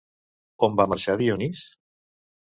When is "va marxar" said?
0.81-1.17